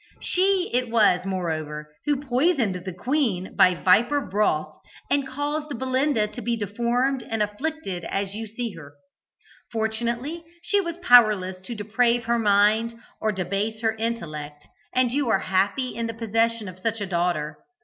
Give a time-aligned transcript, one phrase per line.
[0.19, 4.75] She it was, moreover, who poisoned the queen by viper broth,
[5.11, 8.95] and caused Belinda to be deformed and afflicted as you see her.
[9.71, 15.37] Fortunately, she was powerless to deprave her mind, or debase her intellect, and you are
[15.37, 17.59] happy in the possession of such a daughter.